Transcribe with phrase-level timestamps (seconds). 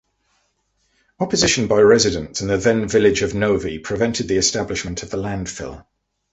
[1.19, 5.85] Opposition by residents and the then-Village of Novi prevented the establishment of the landfill.